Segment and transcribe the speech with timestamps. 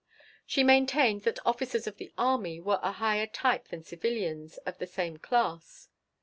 [0.47, 4.87] She maintained that officers of the army were a higher type than civilians of the
[4.87, 5.89] same class.